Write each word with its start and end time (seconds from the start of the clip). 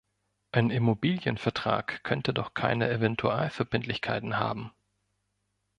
Ein 0.51 0.71
Immobilienvertrag 0.71 2.03
könnte 2.03 2.33
doch 2.33 2.55
keine 2.55 2.89
Eventualverbindlichkeiten 2.89 4.39
haben. 4.39 4.71